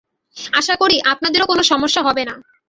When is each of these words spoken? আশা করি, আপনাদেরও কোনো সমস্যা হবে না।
আশা 0.53 0.75
করি, 0.75 0.97
আপনাদেরও 1.05 1.45
কোনো 1.45 1.63
সমস্যা 1.63 2.01
হবে 2.01 2.23
না। 2.25 2.35